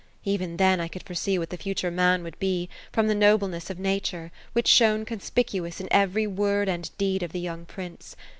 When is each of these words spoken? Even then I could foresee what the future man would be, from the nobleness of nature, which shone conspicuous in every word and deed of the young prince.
Even 0.25 0.57
then 0.57 0.79
I 0.79 0.87
could 0.87 1.03
foresee 1.03 1.37
what 1.37 1.51
the 1.51 1.57
future 1.57 1.91
man 1.91 2.23
would 2.23 2.39
be, 2.39 2.69
from 2.91 3.07
the 3.07 3.13
nobleness 3.13 3.69
of 3.69 3.77
nature, 3.77 4.31
which 4.53 4.67
shone 4.67 5.05
conspicuous 5.05 5.79
in 5.79 5.87
every 5.91 6.25
word 6.25 6.67
and 6.67 6.89
deed 6.97 7.21
of 7.21 7.33
the 7.33 7.39
young 7.39 7.65
prince. 7.67 8.15